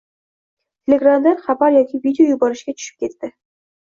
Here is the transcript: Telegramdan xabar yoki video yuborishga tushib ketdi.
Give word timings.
Telegramdan 0.87 1.37
xabar 1.49 1.75
yoki 1.77 2.03
video 2.09 2.29
yuborishga 2.33 2.77
tushib 2.79 3.05
ketdi. 3.05 3.35